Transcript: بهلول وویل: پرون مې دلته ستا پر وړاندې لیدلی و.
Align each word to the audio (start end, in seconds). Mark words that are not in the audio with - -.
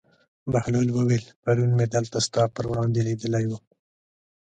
بهلول 0.51 0.87
وویل: 0.93 1.25
پرون 1.41 1.71
مې 1.77 1.85
دلته 1.95 2.17
ستا 2.27 2.43
پر 2.53 2.63
وړاندې 2.71 3.01
لیدلی 3.07 3.45
و. 3.47 3.51